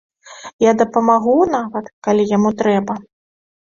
[0.65, 3.03] Я дапамагу нават, калі яму трэба.